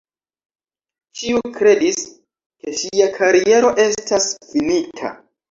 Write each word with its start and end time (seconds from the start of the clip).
Ĉiu 1.19 1.41
kredis, 1.57 1.99
ke 2.65 2.75
ŝia 2.81 3.11
kariero 3.19 3.71
estas 3.85 4.29
finita. 4.51 5.15